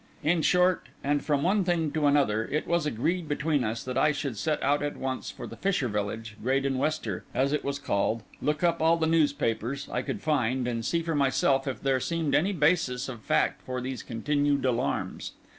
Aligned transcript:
In 0.23 0.41
short, 0.41 0.87
and 1.03 1.23
from 1.23 1.43
one 1.43 1.63
thing 1.63 1.91
to 1.91 2.07
another, 2.07 2.45
it 2.45 2.65
was 2.65 2.87
agreed 2.87 3.27
between 3.29 3.63
us, 3.63 3.83
that 3.83 3.99
I 3.99 4.11
should 4.11 4.35
set 4.35 4.59
out 4.63 4.81
at 4.81 4.97
once 4.97 5.29
for 5.29 5.45
the 5.45 5.55
fisher 5.55 5.87
village, 5.87 6.37
Graden 6.41 6.79
Wester, 6.79 7.23
as 7.35 7.53
it 7.53 7.63
was 7.63 7.77
called, 7.77 8.23
look 8.41 8.63
up 8.63 8.81
all 8.81 8.97
the 8.97 9.05
newspapers 9.05 9.87
I 9.91 10.01
could 10.01 10.21
find, 10.23 10.67
and 10.67 10.83
see 10.83 11.03
for 11.03 11.13
myself 11.13 11.67
if 11.67 11.83
there 11.83 11.99
seemed 11.99 12.33
any 12.33 12.51
basis 12.51 13.07
of 13.09 13.21
fact 13.21 13.61
for 13.61 13.79
these 13.79 14.01
continued 14.01 14.65
alarms. 14.65 15.33